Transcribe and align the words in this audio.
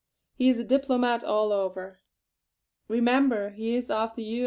He 0.33 0.49
is 0.49 0.57
diplomat 0.65 1.23
all 1.23 1.51
over. 1.53 1.99
Remember 2.87 3.49
he 3.51 3.75
is 3.75 3.91
of 3.91 4.15
the 4.15 4.23
U. 4.23 4.39